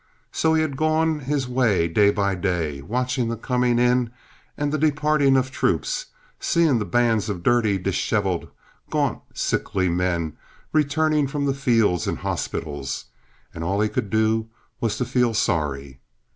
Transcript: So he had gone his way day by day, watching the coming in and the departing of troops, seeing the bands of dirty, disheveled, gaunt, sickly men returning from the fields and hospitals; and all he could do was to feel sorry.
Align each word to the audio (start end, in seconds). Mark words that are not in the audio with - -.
So 0.31 0.55
he 0.55 0.63
had 0.63 0.77
gone 0.77 1.19
his 1.19 1.47
way 1.47 1.87
day 1.87 2.09
by 2.09 2.33
day, 2.33 2.81
watching 2.81 3.29
the 3.29 3.37
coming 3.37 3.77
in 3.77 4.09
and 4.57 4.71
the 4.71 4.79
departing 4.79 5.37
of 5.37 5.51
troops, 5.51 6.07
seeing 6.39 6.79
the 6.79 6.85
bands 6.85 7.29
of 7.29 7.43
dirty, 7.43 7.77
disheveled, 7.77 8.47
gaunt, 8.89 9.21
sickly 9.35 9.89
men 9.89 10.35
returning 10.73 11.27
from 11.27 11.45
the 11.45 11.53
fields 11.53 12.07
and 12.07 12.17
hospitals; 12.17 13.05
and 13.53 13.63
all 13.63 13.79
he 13.79 13.89
could 13.89 14.09
do 14.09 14.49
was 14.79 14.97
to 14.97 15.05
feel 15.05 15.35
sorry. 15.35 15.99